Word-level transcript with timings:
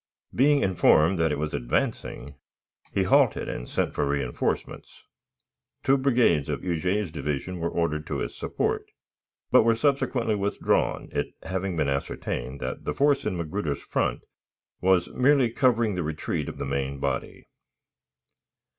Being 0.33 0.63
informed 0.63 1.19
that 1.19 1.31
it 1.31 1.37
was 1.37 1.53
advancing, 1.53 2.33
he 2.91 3.03
halted 3.03 3.47
and 3.47 3.69
sent 3.69 3.93
for 3.93 4.03
reënforcements. 4.07 4.87
Two 5.83 5.95
brigades 5.95 6.49
of 6.49 6.63
Huger's 6.63 7.11
division 7.11 7.59
were 7.59 7.69
ordered 7.69 8.07
to 8.07 8.17
his 8.17 8.35
support, 8.35 8.87
but 9.51 9.61
were 9.61 9.75
subsequently 9.75 10.33
withdrawn, 10.33 11.09
it 11.11 11.35
having 11.43 11.77
been 11.77 11.87
ascertained 11.87 12.59
that 12.61 12.83
the 12.83 12.95
force 12.95 13.25
in 13.25 13.37
Magruder's 13.37 13.83
front 13.83 14.21
was 14.81 15.07
merely 15.09 15.51
covering 15.51 15.93
the 15.93 16.01
retreat 16.01 16.49
of 16.49 16.57
the 16.57 16.65
main 16.65 16.99
body. 16.99 17.45